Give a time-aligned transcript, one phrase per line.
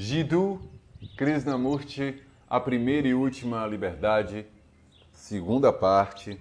[0.00, 0.60] Jiddu
[1.16, 4.46] Krishnamurti, A Primeira e Última Liberdade,
[5.10, 6.40] segunda parte,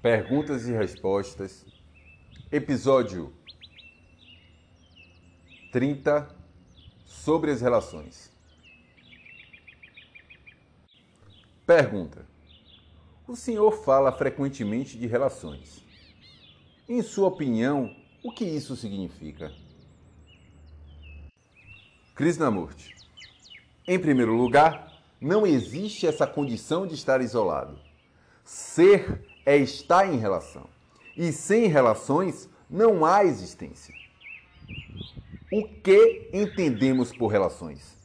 [0.00, 1.66] perguntas e respostas,
[2.50, 3.30] episódio
[5.70, 6.34] 30
[7.04, 8.32] sobre as relações.
[11.66, 12.24] Pergunta:
[13.28, 15.84] O senhor fala frequentemente de relações.
[16.88, 19.52] Em sua opinião, o que isso significa?
[22.14, 22.94] Krishnamurti.
[23.86, 27.78] Em primeiro lugar, não existe essa condição de estar isolado.
[28.44, 30.66] Ser é estar em relação.
[31.16, 33.94] E sem relações não há existência.
[35.50, 37.96] O que entendemos por relações?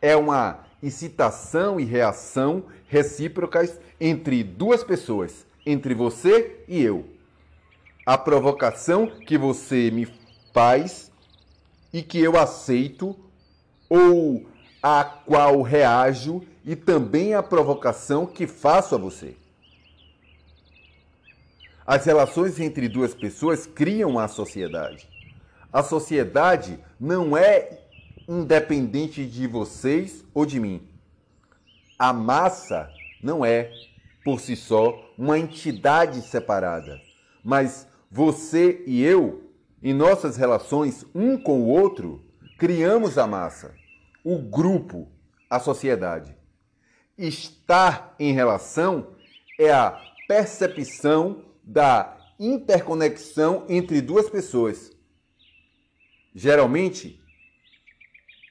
[0.00, 7.04] É uma incitação e reação recíprocas entre duas pessoas, entre você e eu.
[8.06, 10.08] A provocação que você me
[10.52, 11.12] faz
[11.92, 13.16] e que eu aceito
[13.88, 14.46] ou
[14.82, 19.34] a qual reajo e também a provocação que faço a você.
[21.86, 25.08] As relações entre duas pessoas criam a sociedade.
[25.72, 27.80] A sociedade não é
[28.28, 30.86] independente de vocês ou de mim.
[31.98, 32.90] A massa
[33.22, 33.72] não é,
[34.22, 37.00] por si só, uma entidade separada,
[37.42, 39.47] mas você e eu,
[39.82, 42.24] em nossas relações um com o outro,
[42.58, 43.74] criamos a massa,
[44.24, 45.10] o grupo,
[45.48, 46.36] a sociedade.
[47.16, 49.14] Estar em relação
[49.58, 54.96] é a percepção da interconexão entre duas pessoas
[56.38, 57.20] Geralmente,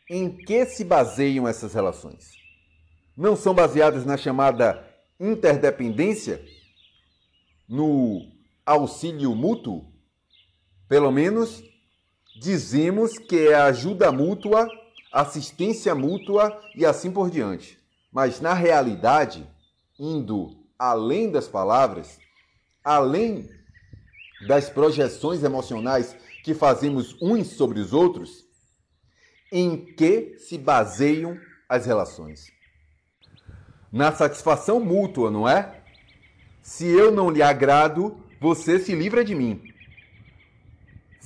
[0.10, 2.34] em que se baseiam essas relações?
[3.16, 4.86] Não são baseadas na chamada
[5.18, 6.44] interdependência?
[7.66, 8.30] No
[8.66, 9.90] auxílio mútuo?
[10.88, 11.64] Pelo menos
[12.40, 14.70] dizemos que é ajuda mútua,
[15.12, 17.78] assistência mútua e assim por diante.
[18.12, 19.48] Mas na realidade,
[20.00, 22.20] indo além das palavras,
[22.84, 23.50] além
[24.48, 28.46] das projeções emocionais que fazemos uns sobre os outros,
[29.52, 31.38] em que se baseiam
[31.68, 32.52] as relações?
[33.92, 35.82] Na satisfação mútua, não é?
[36.62, 39.67] Se eu não lhe agrado, você se livra de mim.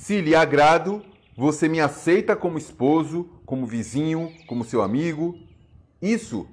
[0.02, 1.00] Se lhe agrado,
[1.36, 5.38] você me aceita como esposo, como vizinho, como seu amigo.
[6.02, 6.48] Isso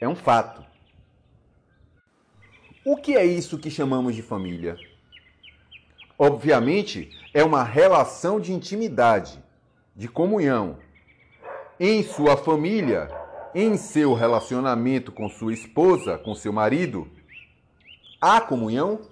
[0.00, 0.64] é um fato.
[2.82, 4.78] O que é isso que chamamos de família?
[6.18, 9.38] Obviamente, é uma relação de intimidade,
[9.94, 10.78] de comunhão.
[11.78, 13.10] Em sua família,
[13.54, 17.06] em seu relacionamento com sua esposa, com seu marido,
[18.18, 19.02] há comunhão?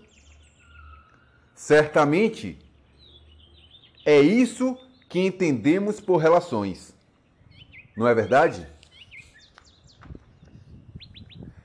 [1.54, 2.59] Certamente
[4.04, 4.76] é isso
[5.08, 6.94] que entendemos por relações.
[7.96, 8.66] Não é verdade?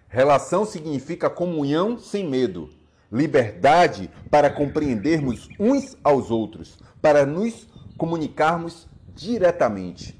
[0.07, 2.69] Relação significa comunhão sem medo
[3.11, 10.19] liberdade para compreendermos uns aos outros, para nos comunicarmos diretamente.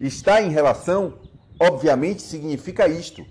[0.00, 1.18] Estar em relação,
[1.60, 3.26] obviamente, significa isto: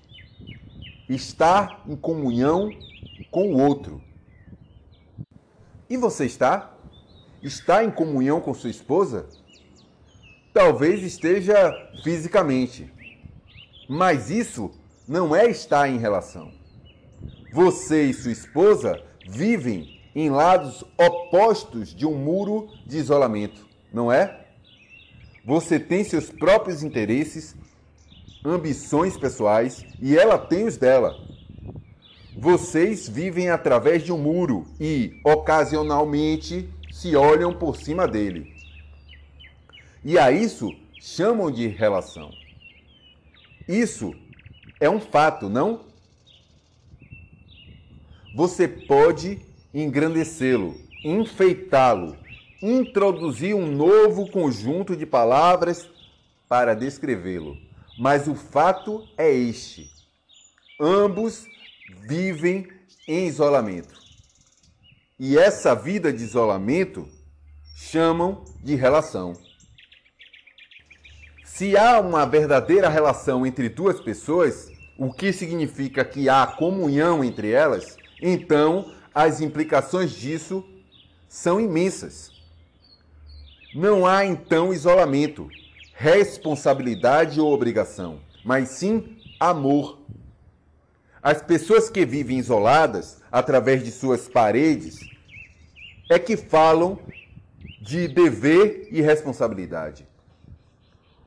[1.08, 2.70] estar em comunhão
[3.32, 4.02] com o outro.
[5.90, 6.77] E você está?
[7.48, 9.26] Está em comunhão com sua esposa?
[10.54, 11.72] Talvez esteja
[12.04, 12.92] fisicamente,
[13.88, 14.70] mas isso
[15.08, 16.52] não é estar em relação.
[17.54, 24.46] Você e sua esposa vivem em lados opostos de um muro de isolamento, não é?
[25.46, 27.56] Você tem seus próprios interesses,
[28.44, 31.16] ambições pessoais e ela tem os dela.
[32.38, 38.56] Vocês vivem através de um muro e, ocasionalmente, se olham por cima dele.
[40.04, 42.32] E a isso chamam de relação.
[43.68, 44.14] Isso
[44.80, 45.88] é um fato, não?
[48.38, 49.40] você pode
[49.74, 52.16] engrandecê-lo, enfeitá-lo,
[52.62, 55.90] introduzir um novo conjunto de palavras
[56.48, 57.58] para descrevê-lo.
[57.98, 59.90] Mas o fato é este:
[60.80, 61.48] ambos
[62.08, 62.68] vivem
[63.08, 64.07] em isolamento.
[65.20, 67.08] E essa vida de isolamento
[67.76, 69.34] chamam de relação.
[71.44, 77.50] Se há uma verdadeira relação entre duas pessoas, o que significa que há comunhão entre
[77.50, 80.64] elas, então, as implicações disso
[81.28, 82.32] são imensas.
[83.74, 85.50] Não há então isolamento,
[85.94, 89.98] responsabilidade ou obrigação, mas sim amor.
[91.28, 94.98] As pessoas que vivem isoladas através de suas paredes
[96.10, 96.98] é que falam
[97.82, 100.08] de dever e responsabilidade.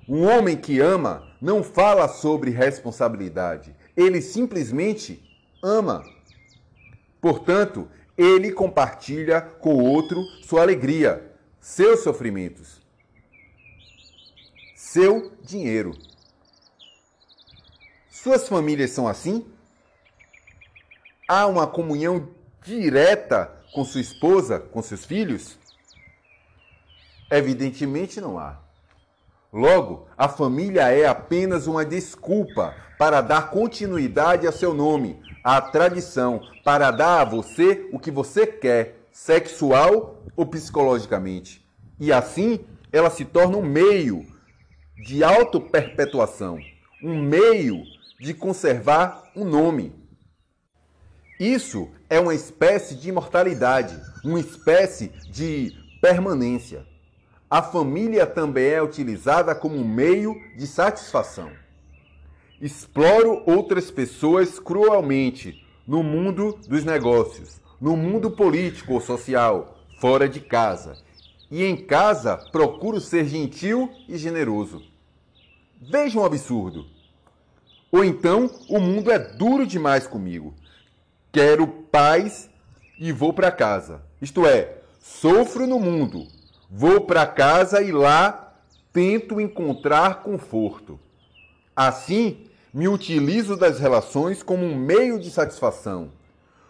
[0.09, 5.23] Um homem que ama não fala sobre responsabilidade, ele simplesmente
[5.63, 6.03] ama.
[7.21, 7.87] Portanto,
[8.17, 11.31] ele compartilha com o outro sua alegria,
[11.61, 12.81] seus sofrimentos,
[14.75, 15.93] seu dinheiro.
[18.09, 19.45] Suas famílias são assim?
[21.33, 22.29] Há uma comunhão
[22.65, 25.57] direta com sua esposa, com seus filhos?
[27.31, 28.59] Evidentemente não há.
[29.53, 36.41] Logo, a família é apenas uma desculpa para dar continuidade a seu nome, à tradição,
[36.65, 41.65] para dar a você o que você quer, sexual ou psicologicamente.
[42.01, 42.59] E assim,
[42.91, 44.27] ela se torna um meio
[44.97, 46.59] de auto-perpetuação,
[47.01, 47.85] um meio
[48.19, 50.01] de conservar um nome.
[51.41, 56.87] Isso é uma espécie de imortalidade, uma espécie de permanência.
[57.49, 61.51] A família também é utilizada como meio de satisfação.
[62.61, 70.41] Exploro outras pessoas cruelmente no mundo dos negócios, no mundo político ou social, fora de
[70.41, 70.99] casa.
[71.51, 74.83] E em casa procuro ser gentil e generoso.
[75.81, 76.85] Veja um absurdo.
[77.91, 80.55] Ou então o mundo é duro demais comigo
[81.33, 82.49] quero paz
[82.99, 84.03] e vou para casa.
[84.21, 86.27] Isto é, sofro no mundo,
[86.71, 88.55] vou para casa e lá
[88.93, 90.99] tento encontrar conforto.
[91.75, 96.13] Assim, me utilizo das relações como um meio de satisfação,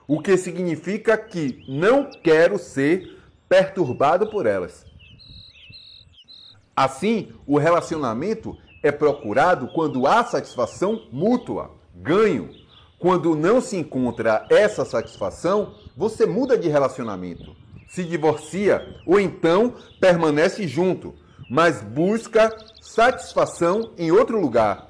[0.07, 3.19] o que significa que não quero ser
[3.49, 4.87] perturbado por elas.
[6.75, 12.51] Assim, o relacionamento é procurado quando há satisfação mútua, ganho,
[13.01, 17.57] quando não se encontra essa satisfação, você muda de relacionamento,
[17.89, 21.15] se divorcia ou então permanece junto,
[21.49, 24.87] mas busca satisfação em outro lugar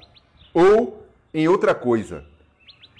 [0.53, 2.25] ou em outra coisa.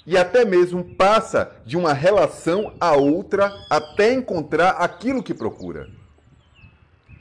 [0.08, 5.90] E até mesmo passa de uma relação a outra até encontrar aquilo que procura,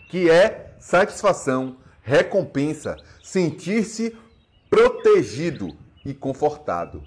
[0.09, 4.17] que é satisfação, recompensa, sentir-se
[4.71, 7.03] protegido e confortado.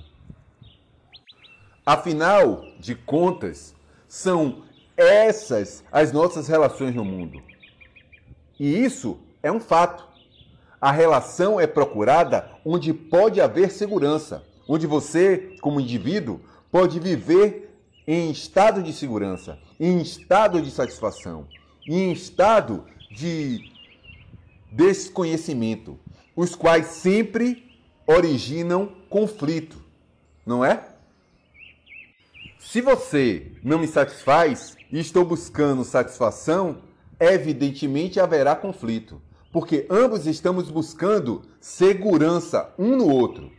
[1.85, 3.75] Afinal de contas,
[4.07, 4.63] são
[4.95, 7.41] essas as nossas relações no mundo.
[8.59, 10.07] E isso é um fato.
[10.79, 16.39] A relação é procurada onde pode haver segurança, onde você, como indivíduo,
[16.71, 17.75] pode viver
[18.05, 21.47] em estado de segurança, em estado de satisfação,
[21.87, 23.71] em estado de
[24.71, 25.99] desconhecimento,
[26.35, 27.77] os quais sempre
[28.07, 29.81] originam conflito,
[30.45, 30.92] não é?
[32.65, 36.81] Se você não me satisfaz e estou buscando satisfação,
[37.19, 39.21] evidentemente haverá conflito,
[39.51, 43.51] porque ambos estamos buscando segurança um no outro.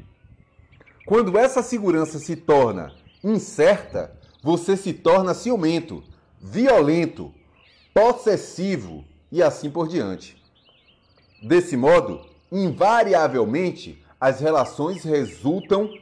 [1.06, 2.93] Quando essa segurança se torna
[3.23, 6.03] incerta, você se torna ciumento,
[6.41, 7.33] violento,
[7.93, 10.43] possessivo e assim por diante.
[11.43, 15.93] Desse modo, invariavelmente, as relações resultam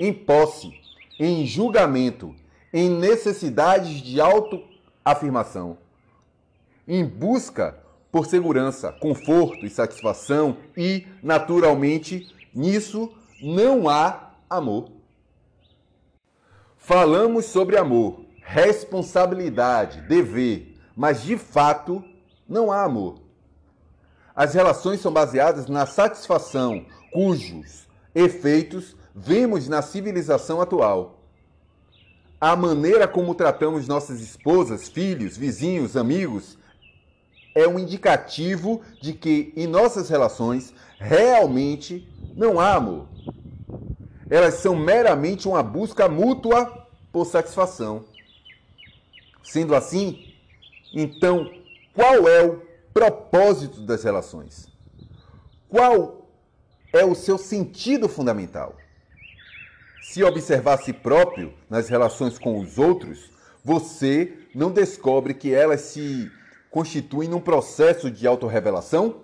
[0.00, 0.72] em posse,
[1.20, 2.34] em julgamento
[2.72, 5.78] em necessidades de autoafirmação,
[6.86, 7.78] em busca
[8.10, 14.90] por segurança, conforto e satisfação, e, naturalmente, nisso não há amor.
[16.76, 22.02] Falamos sobre amor, responsabilidade, dever, mas de fato
[22.48, 23.20] não há amor.
[24.34, 31.20] As relações são baseadas na satisfação, cujos efeitos vemos na civilização atual
[32.40, 36.58] a maneira como tratamos nossas esposas, filhos, vizinhos, amigos
[37.54, 43.06] é um indicativo de que em nossas relações realmente não há amor.
[44.28, 48.04] Elas são meramente uma busca mútua por satisfação.
[49.42, 50.34] Sendo assim,
[50.92, 51.50] então,
[51.94, 52.60] qual é o
[52.92, 54.68] propósito das relações?
[55.68, 56.28] Qual
[56.92, 58.76] é o seu sentido fundamental?
[60.08, 63.32] Se observar si próprio nas relações com os outros,
[63.64, 66.30] você não descobre que elas se
[66.70, 69.22] constituem num processo de autorrevelação?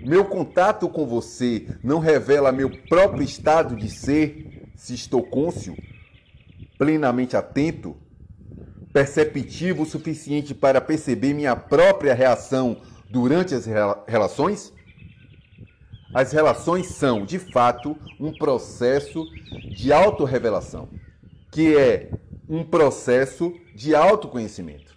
[0.00, 5.76] Meu contato com você não revela meu próprio estado de ser, se estou cônscio,
[6.76, 7.96] plenamente atento,
[8.92, 12.78] perceptivo o suficiente para perceber minha própria reação
[13.08, 13.64] durante as
[14.08, 14.72] relações?
[16.14, 19.26] As relações são, de fato, um processo
[19.74, 20.88] de autorrevelação,
[21.50, 22.08] que é
[22.48, 24.96] um processo de autoconhecimento.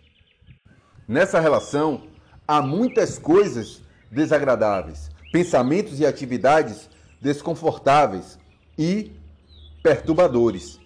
[1.08, 2.04] Nessa relação,
[2.48, 3.82] há muitas coisas
[4.12, 6.88] desagradáveis, pensamentos e atividades
[7.20, 8.38] desconfortáveis
[8.78, 9.12] e
[9.82, 10.80] perturbadores.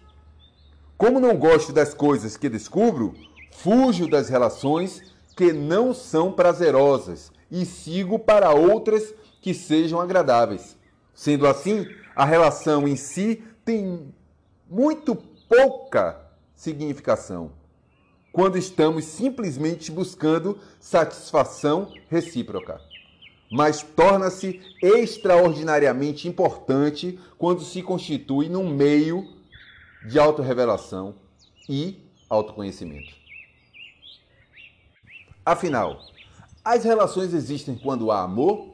[0.97, 3.13] Como não gosto das coisas que descubro,
[3.51, 10.77] fujo das relações que não são prazerosas e sigo para outras que sejam agradáveis.
[11.13, 14.13] Sendo assim, a relação em si tem
[14.69, 15.15] muito
[15.49, 16.21] pouca
[16.55, 17.51] significação
[18.31, 22.79] quando estamos simplesmente buscando satisfação recíproca.
[23.51, 29.27] Mas torna-se extraordinariamente importante quando se constitui num meio
[30.07, 31.15] de autorrevelação
[31.67, 33.13] e autoconhecimento.
[35.45, 35.99] Afinal,
[36.63, 38.71] as relações existem quando há amor?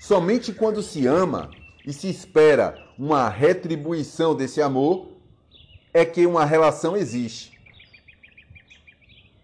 [0.00, 1.50] Somente quando se ama
[1.86, 5.12] e se espera uma retribuição desse amor
[5.92, 7.60] é que uma relação existe.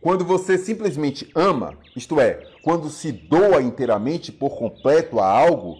[0.00, 5.76] Quando você simplesmente ama, isto é, quando se doa inteiramente por completo a algo,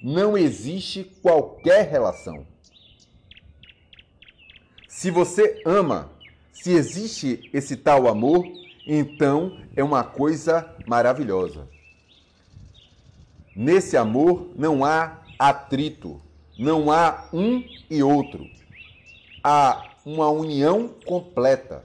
[0.00, 2.46] não existe qualquer relação.
[4.86, 6.08] Se você ama,
[6.52, 8.44] se existe esse tal amor,
[8.86, 11.79] então é uma coisa maravilhosa.
[13.62, 16.18] Nesse amor não há atrito,
[16.58, 18.48] não há um e outro.
[19.44, 21.84] Há uma união completa.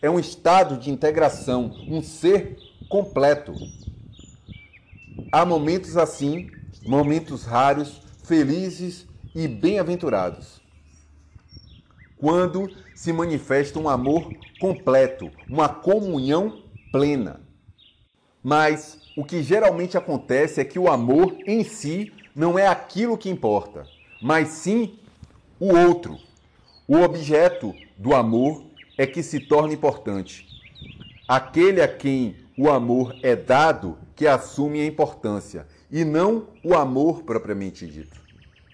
[0.00, 2.56] É um estado de integração, um ser
[2.88, 3.52] completo.
[5.30, 6.50] Há momentos assim,
[6.86, 10.62] momentos raros, felizes e bem-aventurados.
[12.16, 17.42] Quando se manifesta um amor completo, uma comunhão plena.
[18.48, 23.28] Mas o que geralmente acontece é que o amor em si não é aquilo que
[23.28, 23.88] importa,
[24.22, 25.00] mas sim
[25.58, 26.16] o outro.
[26.86, 28.62] O objeto do amor
[28.96, 30.46] é que se torna importante.
[31.26, 37.24] Aquele a quem o amor é dado que assume a importância, e não o amor
[37.24, 38.20] propriamente dito.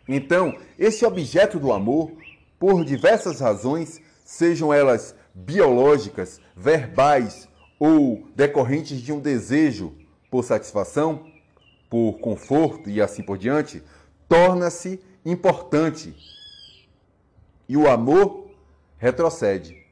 [0.07, 2.12] Então, esse objeto do amor,
[2.59, 7.49] por diversas razões, sejam elas biológicas, verbais
[7.84, 9.92] ou decorrentes de um desejo
[10.30, 11.26] por satisfação,
[11.90, 13.82] por conforto e assim por diante,
[14.28, 16.14] torna-se importante.
[17.68, 18.52] E o amor
[18.98, 19.84] retrocede.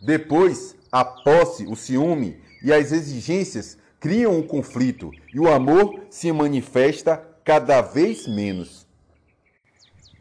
[0.00, 6.30] Depois, a posse, o ciúme e as exigências criam um conflito e o amor se
[6.30, 8.86] manifesta cada vez menos.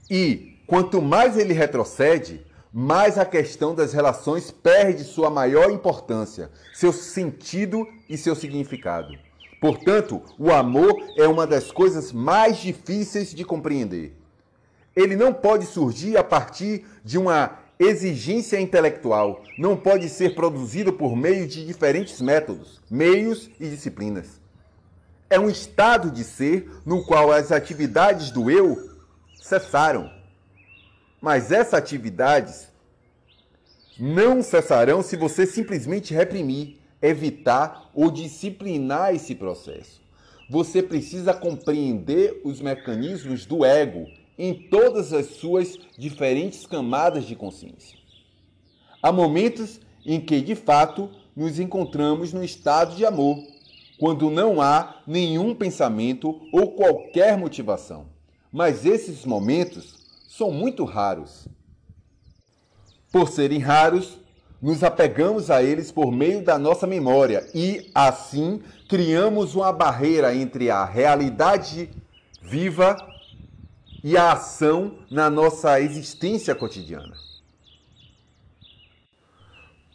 [0.10, 6.94] E Quanto mais ele retrocede, mais a questão das relações perde sua maior importância, seu
[6.94, 9.14] sentido e seu significado.
[9.60, 14.18] Portanto, o amor é uma das coisas mais difíceis de compreender.
[14.96, 21.16] Ele não pode surgir a partir de uma exigência intelectual, não pode ser produzido por
[21.16, 24.40] meio de diferentes métodos, meios e disciplinas.
[25.30, 28.78] É um estado de ser no qual as atividades do eu
[29.34, 30.21] cessaram
[31.22, 32.68] mas essas atividades
[34.00, 40.02] não cessarão se você simplesmente reprimir, evitar ou disciplinar esse processo.
[40.50, 47.98] Você precisa compreender os mecanismos do ego em todas as suas diferentes camadas de consciência.
[49.02, 53.38] Há momentos em que, de fato, nos encontramos no estado de amor,
[54.00, 58.08] quando não há nenhum pensamento ou qualquer motivação.
[58.52, 60.01] Mas esses momentos
[60.32, 61.46] são muito raros.
[63.12, 64.18] Por serem raros,
[64.62, 70.70] nos apegamos a eles por meio da nossa memória e, assim, criamos uma barreira entre
[70.70, 71.90] a realidade
[72.42, 72.96] viva
[74.02, 77.14] e a ação na nossa existência cotidiana.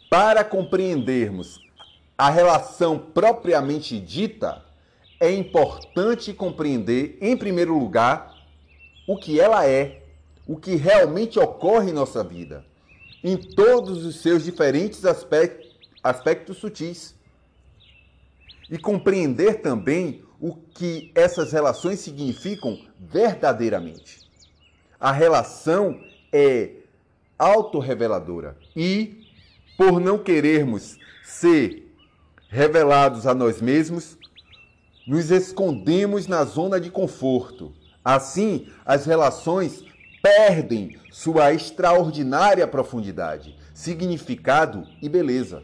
[0.07, 1.59] Para compreendermos
[2.15, 4.63] a relação propriamente dita,
[5.19, 8.35] é importante compreender, em primeiro lugar,
[9.07, 10.03] o que ela é
[10.47, 12.65] o que realmente ocorre em nossa vida,
[13.23, 17.13] em todos os seus diferentes aspectos, aspectos sutis.
[18.69, 24.19] E compreender também o que essas relações significam verdadeiramente.
[24.99, 25.99] A relação
[26.31, 26.71] é
[27.37, 29.25] autorreveladora e,
[29.77, 31.93] por não querermos ser
[32.49, 34.17] revelados a nós mesmos,
[35.07, 37.73] nos escondemos na zona de conforto.
[38.03, 39.83] Assim, as relações
[40.27, 45.63] perdem sua extraordinária profundidade, significado e beleza.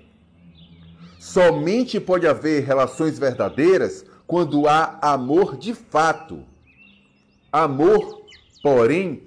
[1.20, 6.46] Somente pode haver relações verdadeiras quando há amor de fato.
[7.51, 8.24] Amor,
[8.62, 9.25] porém,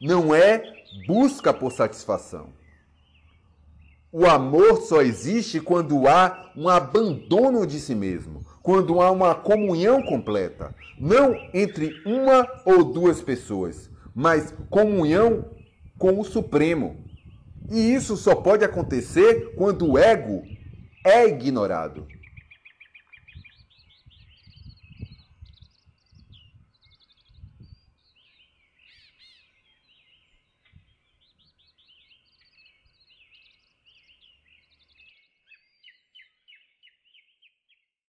[0.00, 0.64] não é
[1.06, 2.48] busca por satisfação.
[4.10, 10.02] O amor só existe quando há um abandono de si mesmo, quando há uma comunhão
[10.02, 15.44] completa, não entre uma ou duas pessoas, mas comunhão
[15.98, 17.04] com o Supremo.
[17.70, 20.42] E isso só pode acontecer quando o ego
[21.04, 22.06] é ignorado.